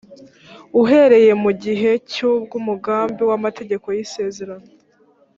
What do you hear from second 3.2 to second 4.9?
w’amategeko y’isezerano